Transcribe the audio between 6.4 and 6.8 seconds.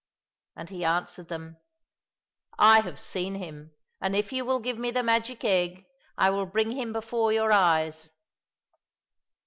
bring